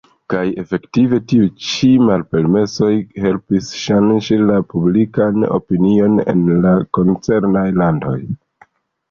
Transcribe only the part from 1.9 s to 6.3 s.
malpermesoj helpis ŝanĝi la publikan opinion